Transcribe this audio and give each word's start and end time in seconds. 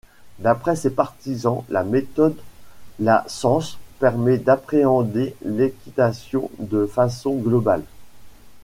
D'après 0.39 0.75
ses 0.75 0.89
partisans, 0.89 1.63
la 1.69 1.83
méthode 1.83 2.35
La 2.99 3.23
Cense 3.27 3.77
permet 3.99 4.39
d’appréhender 4.39 5.35
l’équitation 5.45 6.49
de 6.57 6.87
façon 6.87 7.35
globale. 7.35 7.83